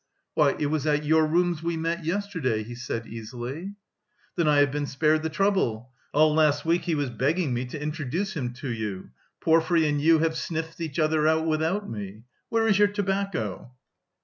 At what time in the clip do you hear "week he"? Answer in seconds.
6.65-6.95